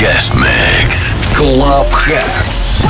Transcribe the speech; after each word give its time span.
Guest 0.00 0.34
Mix. 0.34 1.12
Klubbheads. 1.36 2.89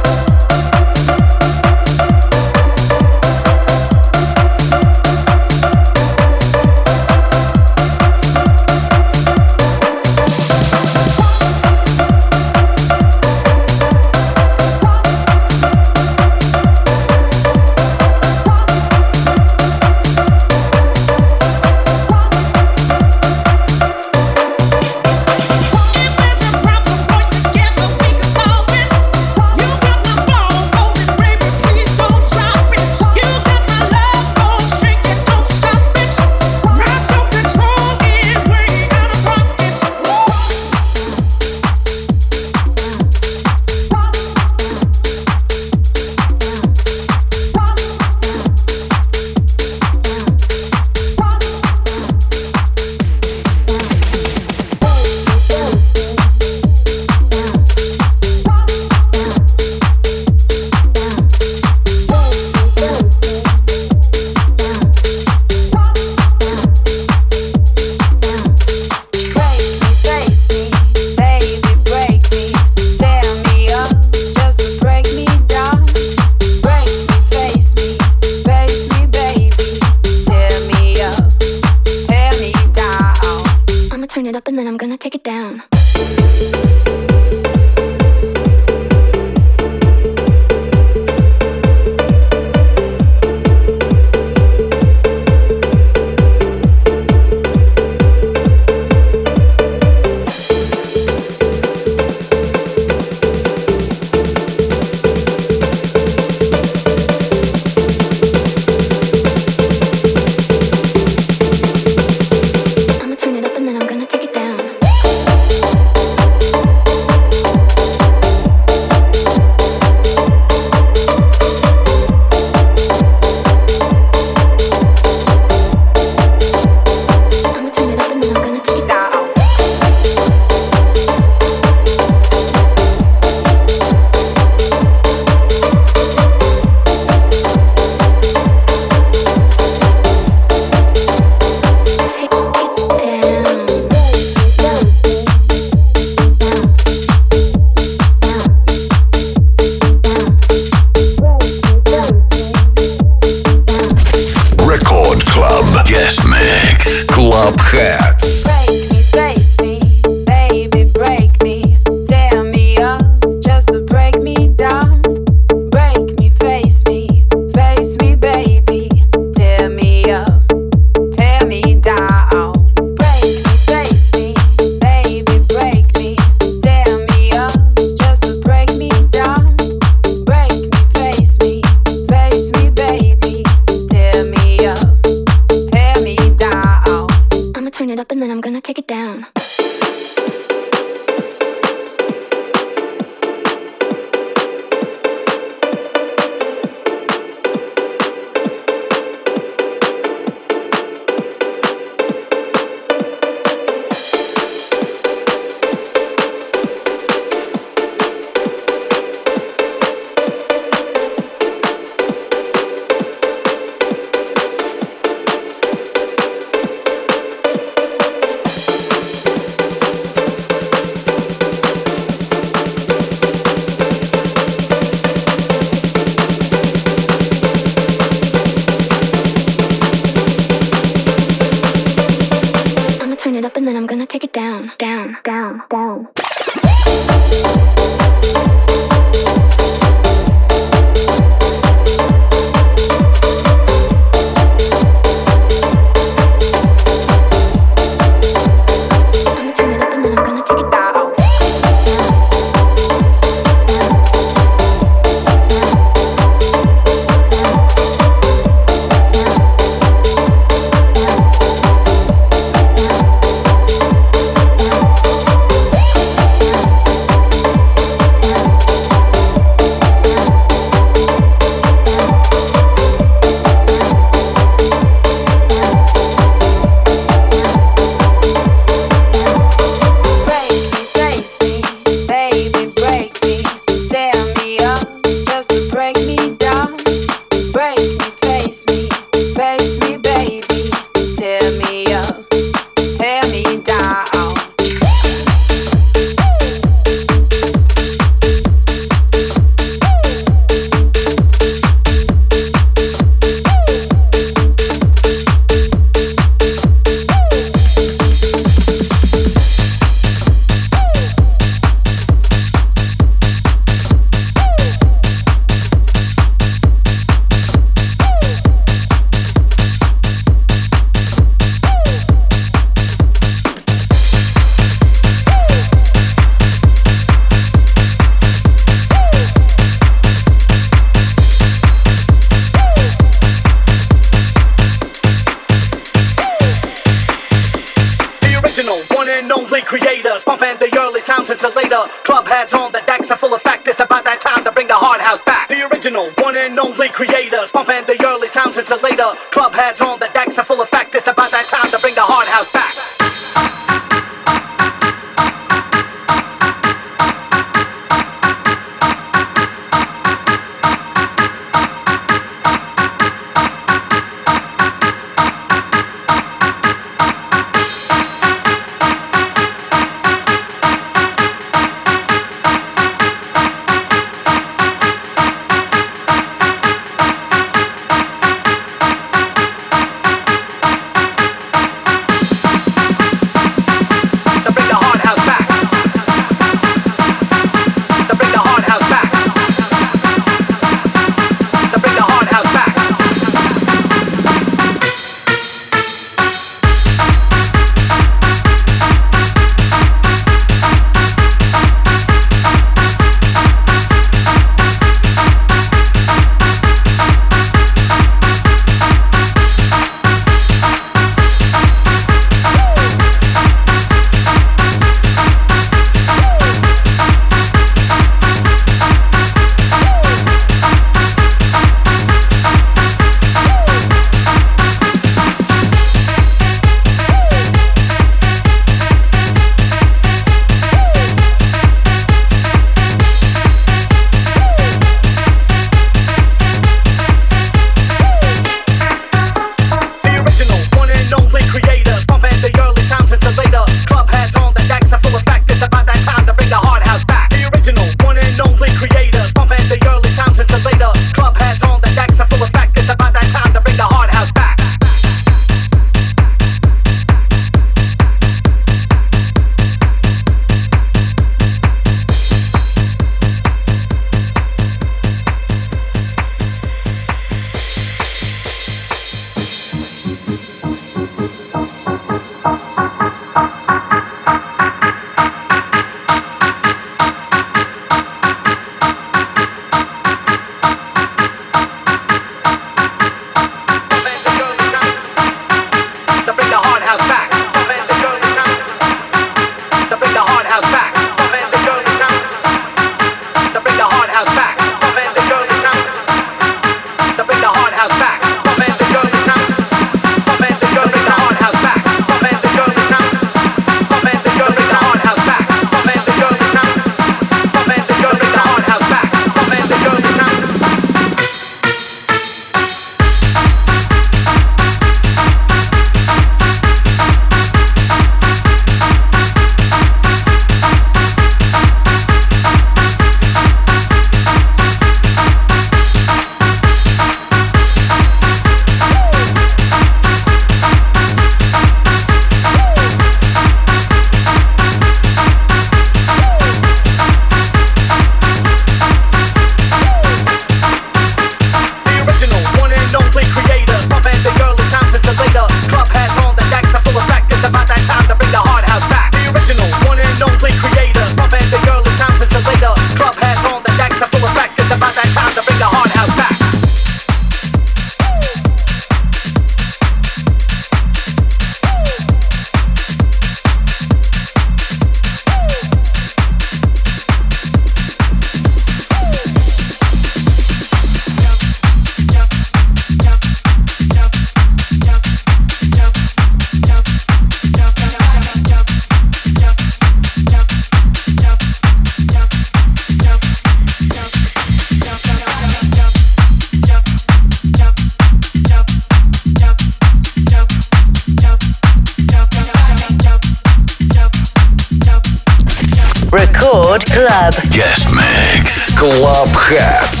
Club. 597.11 597.33
Guest 597.51 597.91
Mix. 597.93 598.71
Klubbheads. 598.71 600.00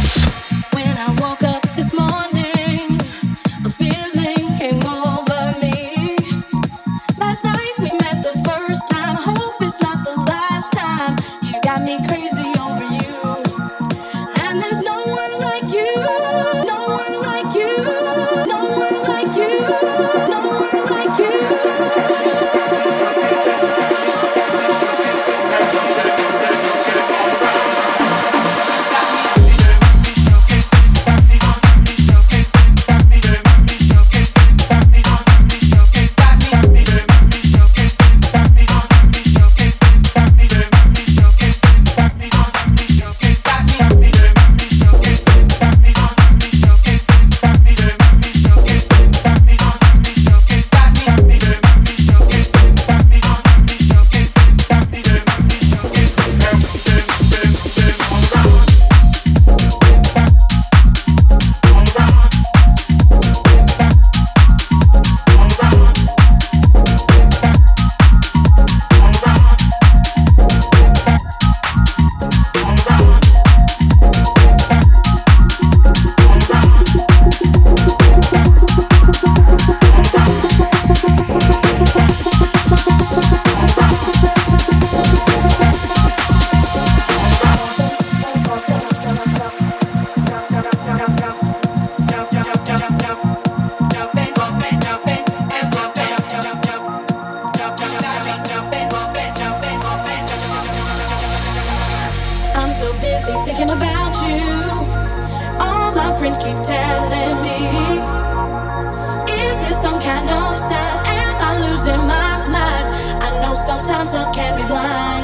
sometimes 113.71 114.13
love 114.13 114.33
can 114.33 114.57
be 114.57 114.67
blind. 114.67 115.20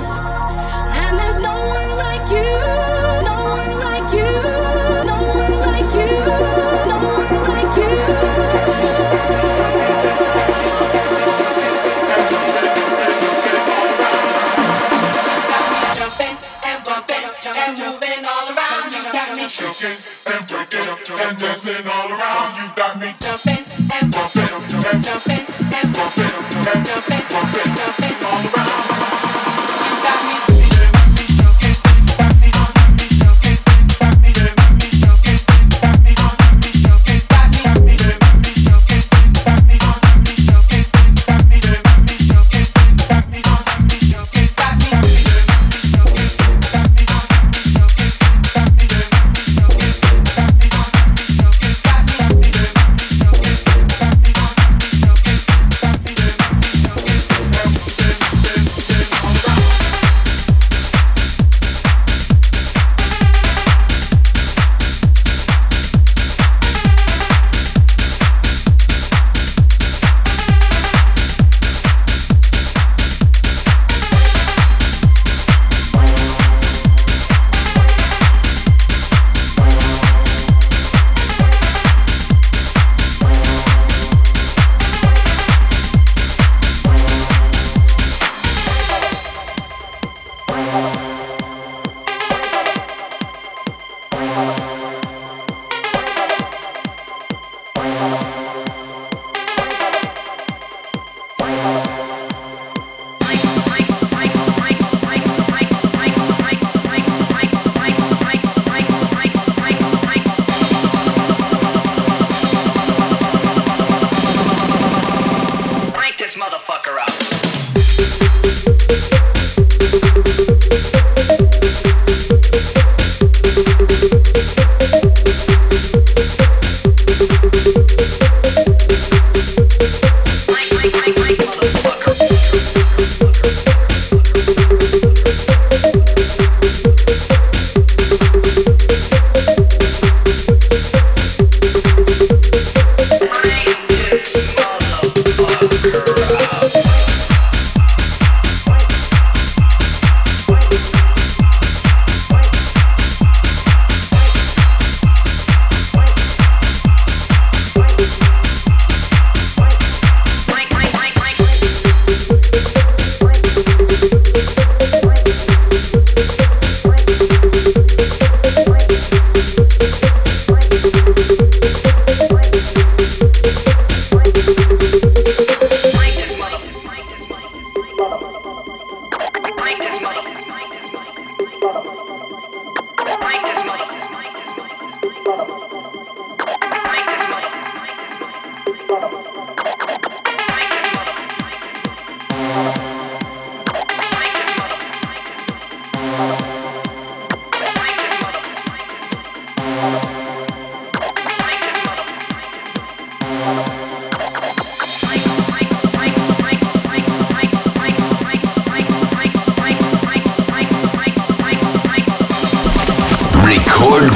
and 21.28 21.38
dancing 21.40 21.88
all 21.88 22.10
around. 22.10 22.56
You 22.56 22.76
got 22.76 23.00
me 23.00 23.14
jumping 23.20 23.68
jumping, 24.00 24.48
jumping, 24.68 25.04
jumping, 25.04 25.44
jumping 26.64 27.24
jumping, 27.28 27.72
jumping 27.76 28.18
all 28.26 28.44
around. 28.48 28.88
You 29.84 29.96
got 30.04 30.50
me. 30.50 30.57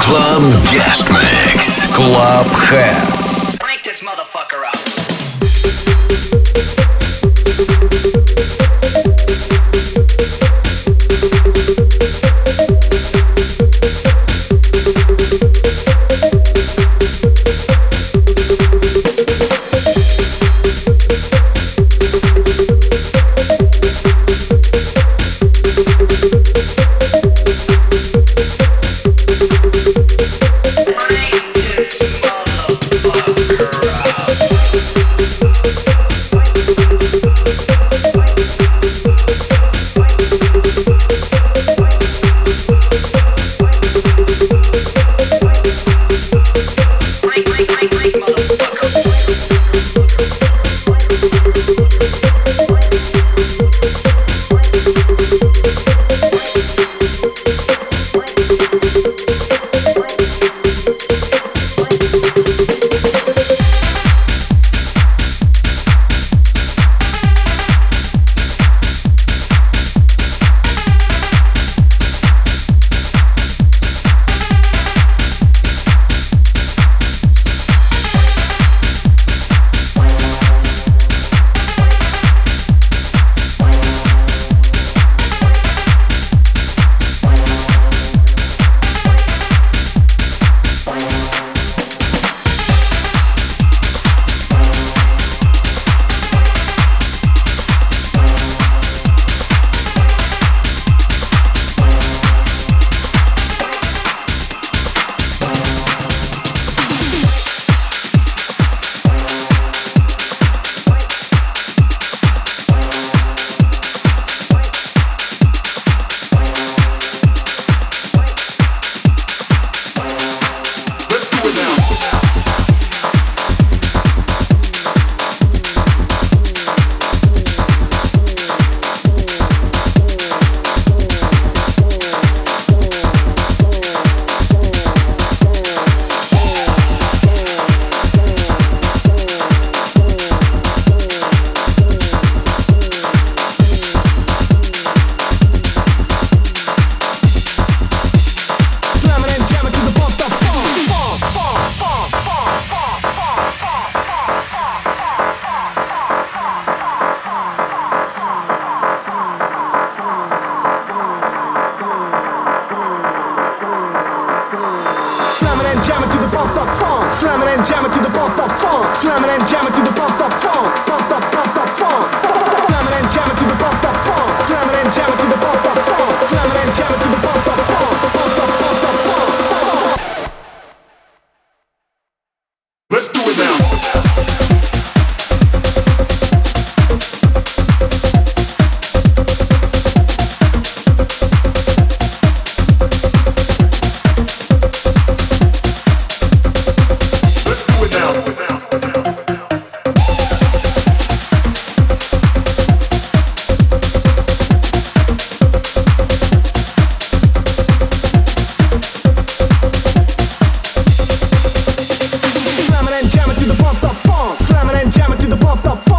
Club 0.02 0.52
Guest 0.66 1.10
Mix. 1.12 1.88
Klubbheads. 1.88 3.71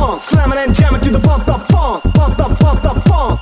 funk, 0.03 0.21
slamming 0.21 0.59
and 0.59 0.75
jamming 0.75 1.01
to 1.01 1.11
the 1.11 1.21
pump 1.21 1.49
up 1.49 1.67
funk, 1.69 2.03
pump 2.15 2.39
up, 2.39 2.59
pump 2.59 2.85
up 2.85 3.03
funk. 3.05 3.41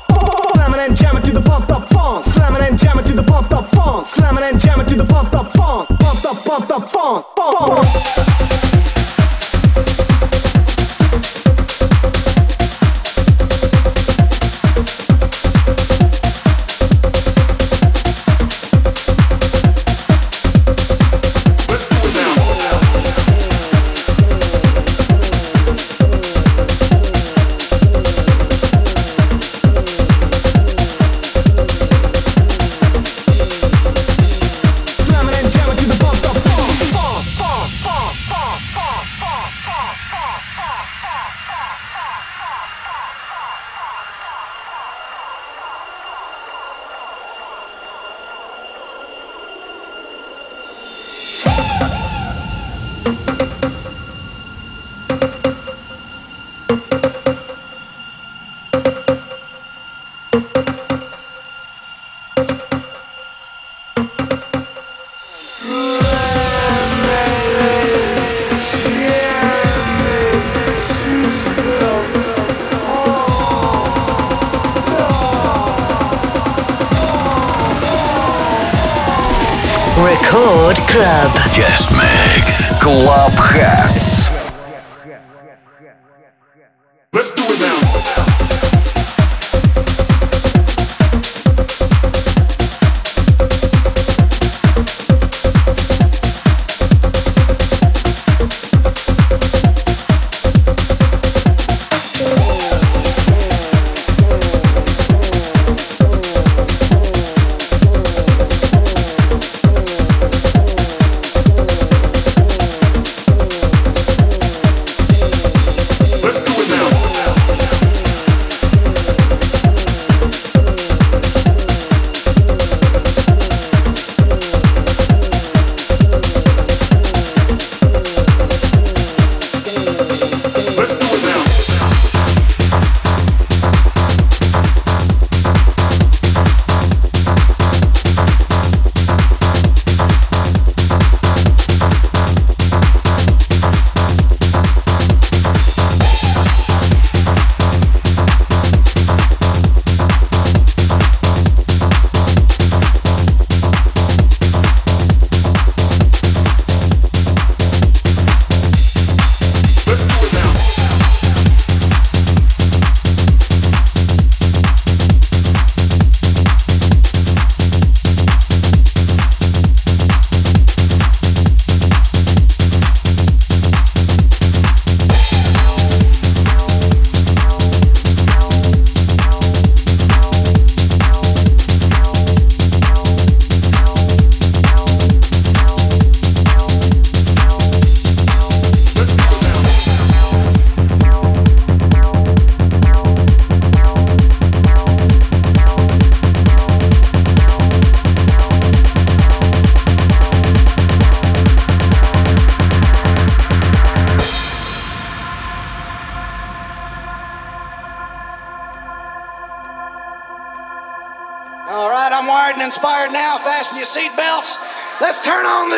Slamming 0.55 0.81
and 0.81 0.97
jamming 0.97 1.23
to 1.23 1.33
the 1.33 1.41
pump 1.41 1.71
up 1.71 1.89
funk, 1.89 2.25
slamming 2.27 2.63
and 2.63 2.79
jamming 2.79 3.05
to 3.05 3.15
the 3.15 3.23
pump 3.23 3.53
up 3.53 3.71
funk, 3.71 4.07
slamming 4.07 4.45
and 4.45 4.61
jamming 4.61 4.87
to 4.87 4.95
the 4.97 5.05
pump 5.05 5.33
up 5.35 5.53
funk, 5.53 5.89
pump 5.89 6.25
up, 6.25 6.45
pump 6.45 6.71
up 6.71 6.91
funk, 6.91 7.27
funk. 7.37 8.70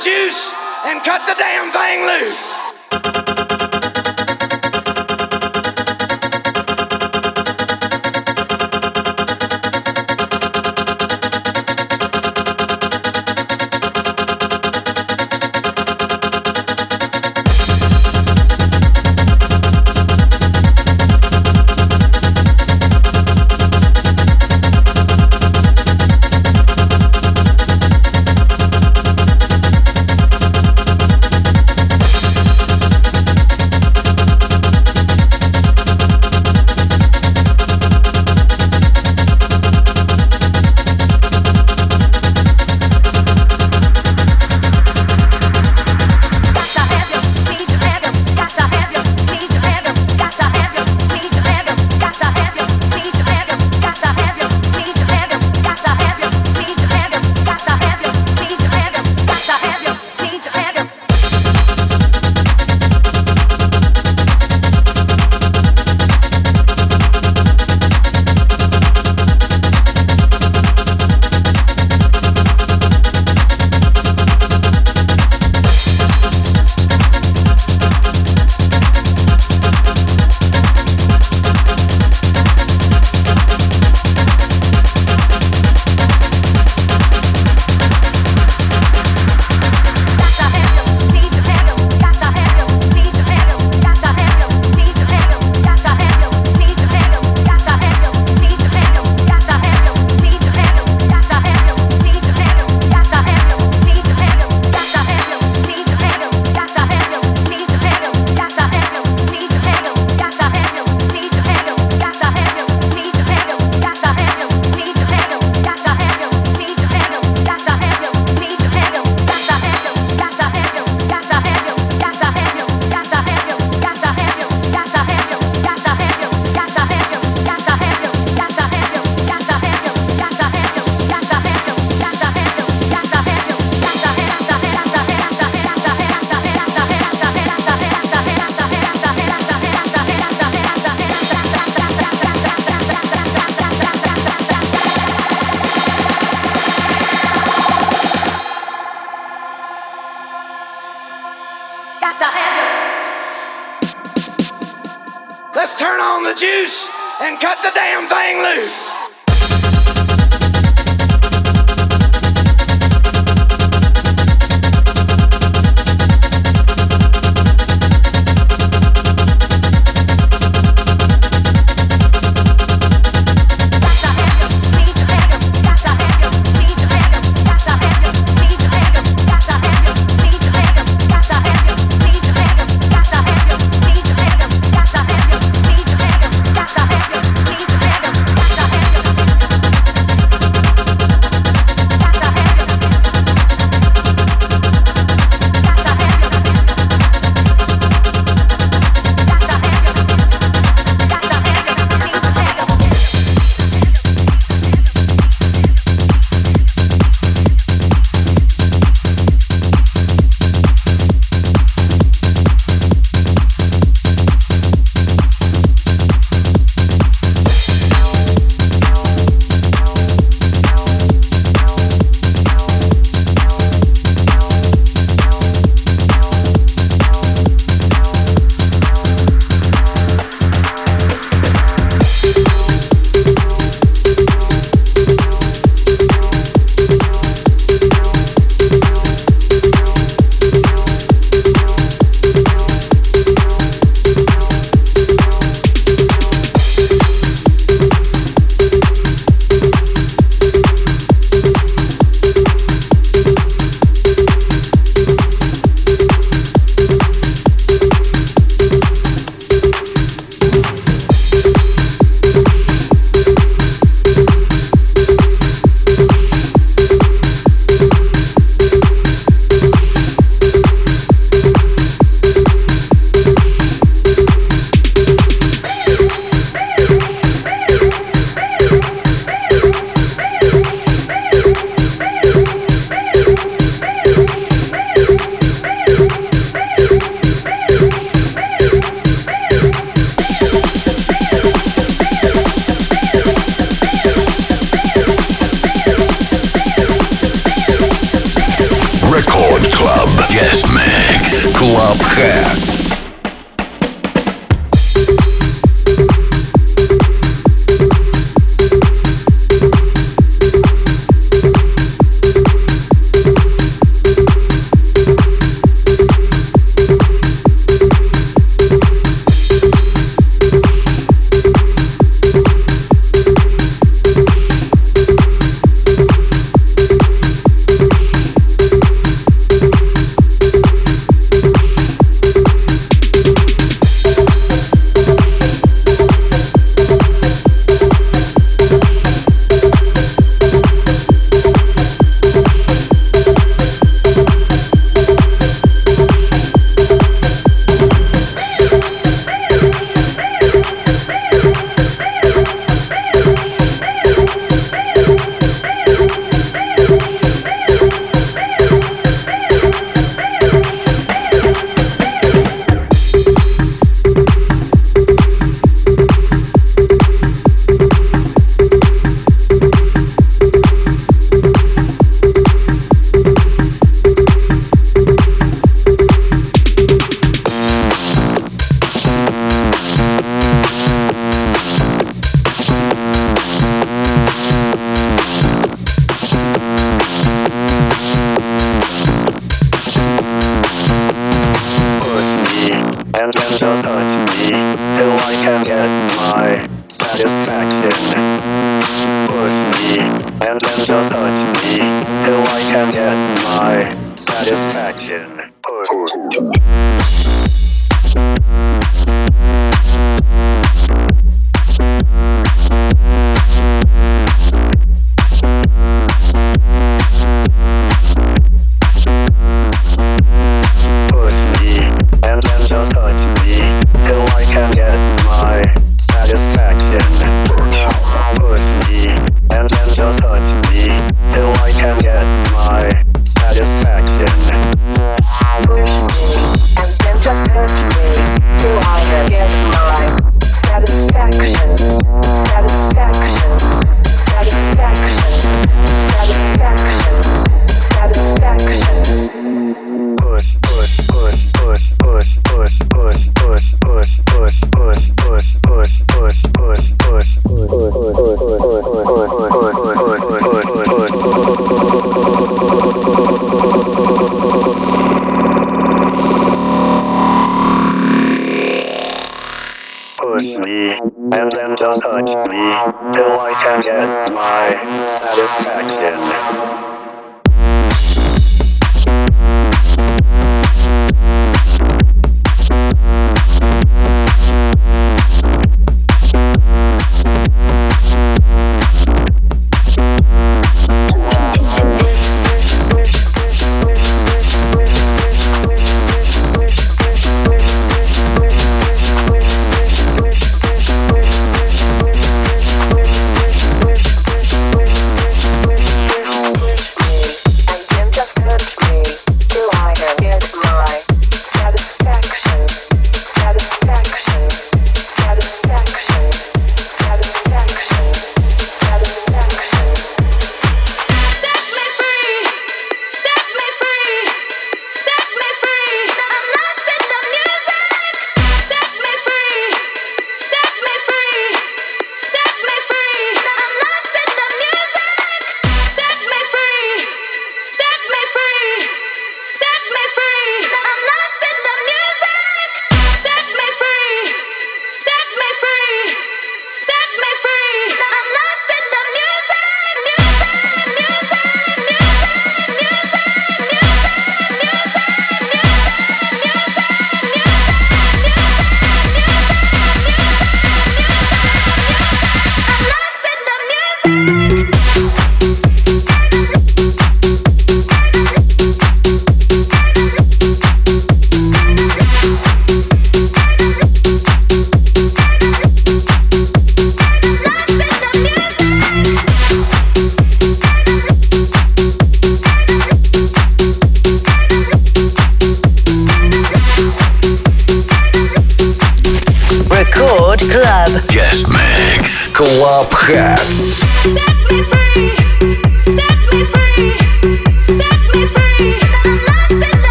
Juice 0.00 0.54
and 0.86 1.02
cut 1.02 1.26
the 1.26 1.34
damn 1.38 1.70
thing 1.72 2.06
loose. 2.06 3.47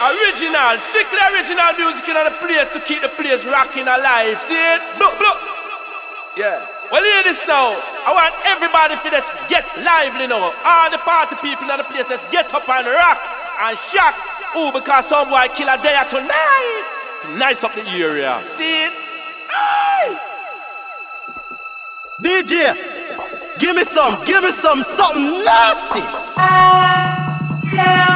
Original, 0.00 0.80
strictly 0.80 1.20
original 1.28 1.76
music 1.76 2.08
in 2.08 2.14
the 2.16 2.32
place 2.40 2.72
to 2.72 2.80
keep 2.80 3.02
the 3.02 3.08
place 3.08 3.44
rocking 3.44 3.86
alive. 3.86 4.40
See 4.40 4.56
it? 4.56 4.80
Look, 4.98 5.12
look. 5.20 5.36
Yeah. 6.38 6.64
Well, 6.90 7.04
hear 7.04 7.22
this 7.22 7.44
now. 7.46 7.76
I 8.06 8.10
want 8.16 8.34
everybody 8.48 8.96
for 8.96 9.10
this 9.10 9.28
get 9.46 9.64
lively 9.84 10.26
now. 10.26 10.56
All 10.64 10.90
the 10.90 10.96
party 10.98 11.36
people 11.42 11.68
in 11.70 11.76
the 11.76 11.84
place, 11.84 12.06
let's 12.08 12.24
get 12.32 12.52
up 12.54 12.66
and 12.66 12.86
rock 12.86 13.20
and 13.60 13.76
shock. 13.76 14.16
Ooh, 14.56 14.72
because 14.72 15.06
some 15.06 15.28
boy 15.28 15.46
kill 15.54 15.68
a 15.68 15.76
day 15.76 16.00
tonight. 16.08 16.84
Nice 17.36 17.62
up 17.62 17.74
the 17.74 17.86
area. 17.90 18.42
See 18.46 18.84
it? 18.84 18.92
Aye. 19.50 20.18
DJ, 22.22 23.58
give 23.58 23.76
me 23.76 23.84
some, 23.84 24.24
give 24.24 24.42
me 24.42 24.50
some, 24.52 24.82
something 24.82 25.44
nasty. 25.44 26.00
Uh, 26.40 27.38
yeah. 27.74 28.09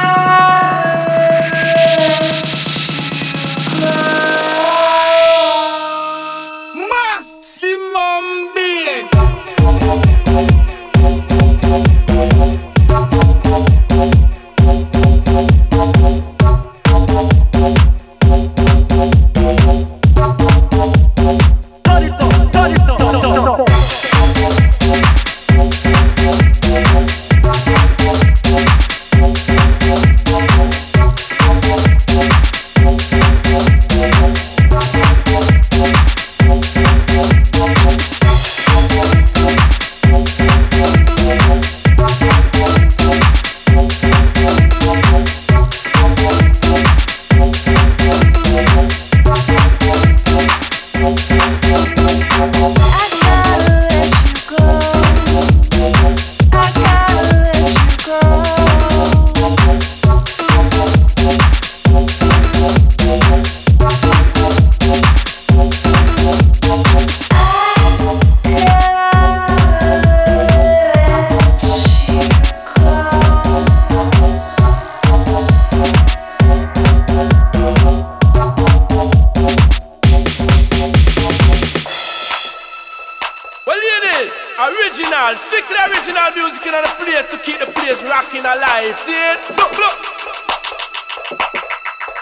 original, 84.95 85.37
strictly 85.37 85.75
original 85.75 86.31
music 86.35 86.65
in 86.65 86.71
the 86.71 86.95
place 86.99 87.29
to 87.31 87.37
keep 87.39 87.59
the 87.59 87.65
place 87.65 88.01
rocking 88.03 88.45
alive. 88.45 88.97
See 88.99 89.11
it? 89.11 89.39
Look, 89.57 89.77
look. 89.77 90.05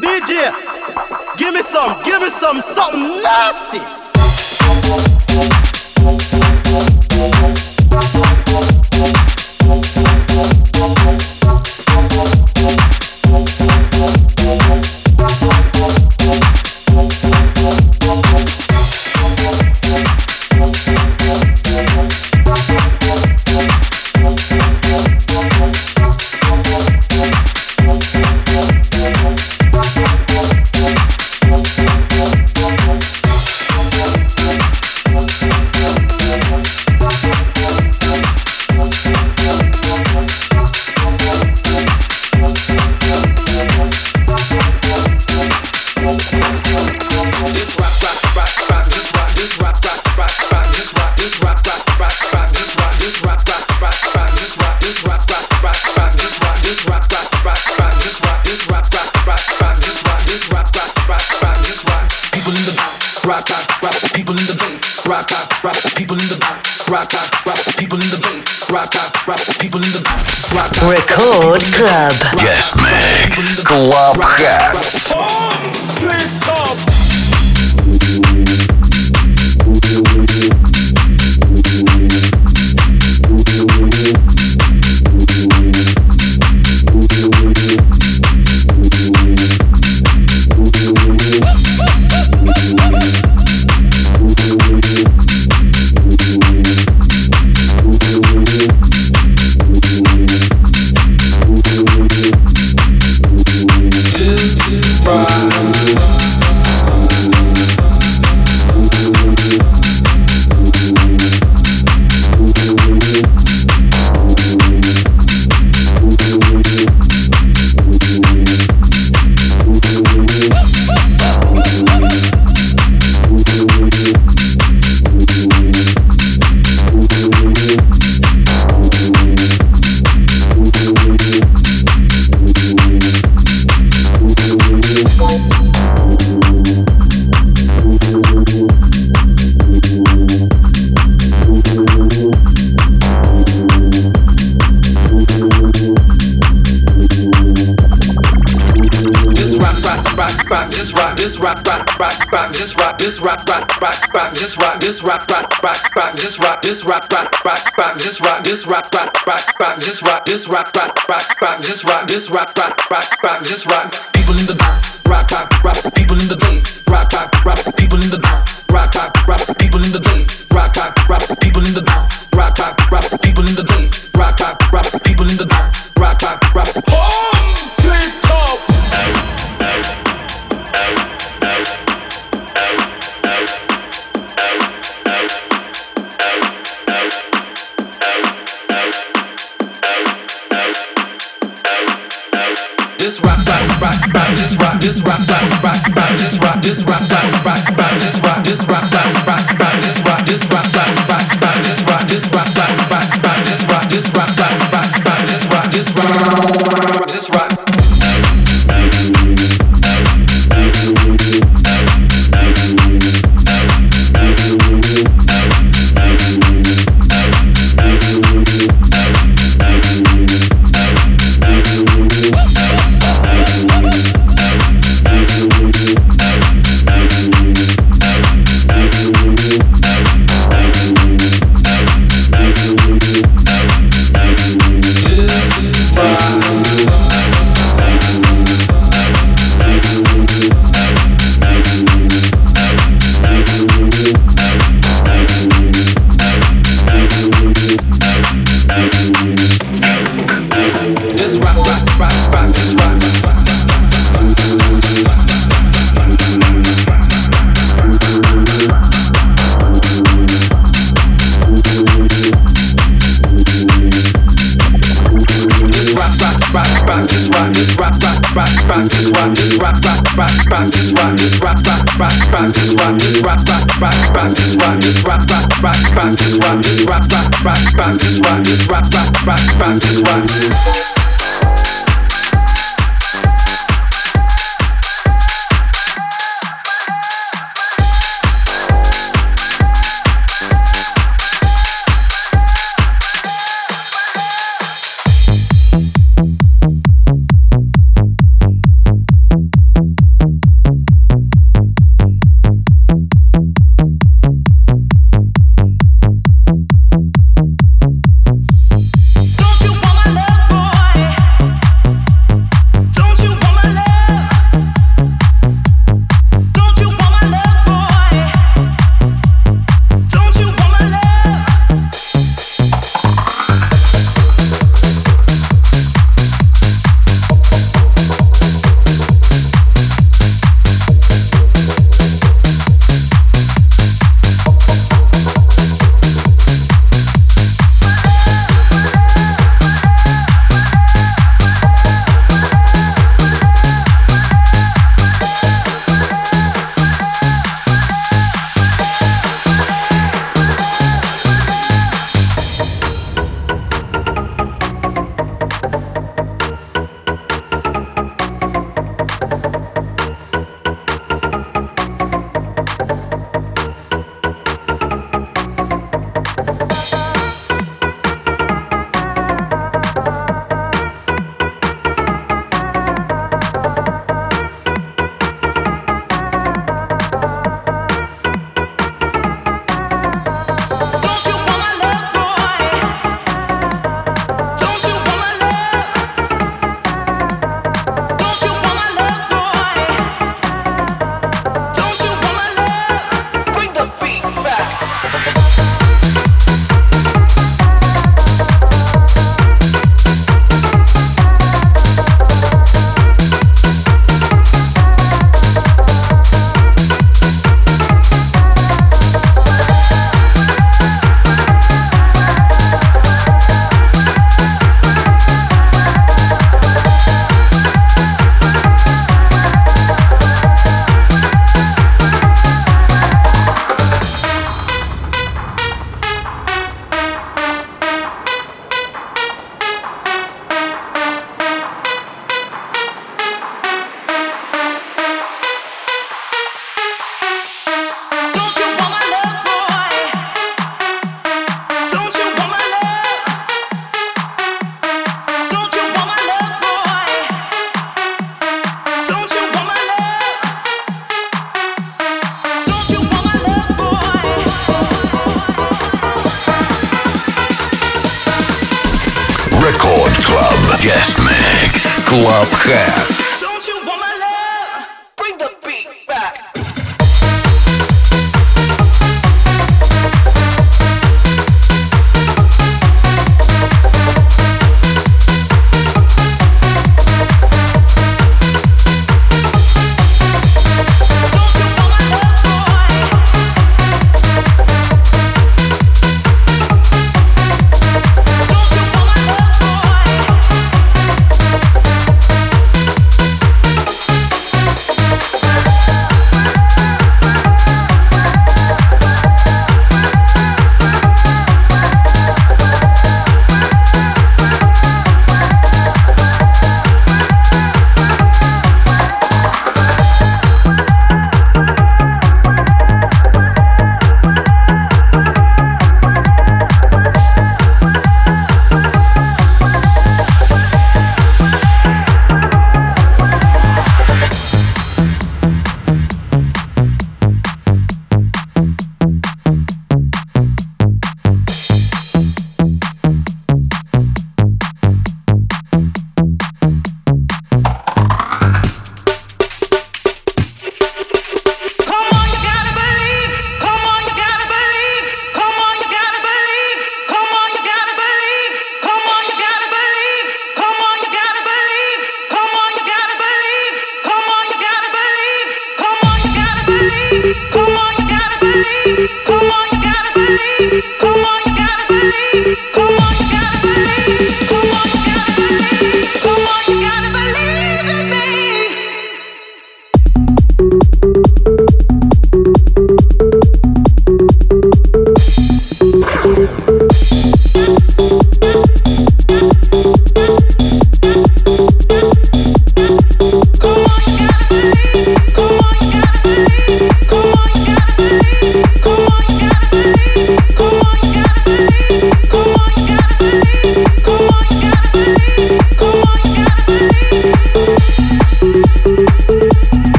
DJ, 0.00 0.52
give 1.36 1.52
me 1.54 1.62
some, 1.62 2.00
give 2.04 2.22
me 2.22 2.30
some, 2.30 2.62
something 2.62 3.22
nasty. 3.22 3.80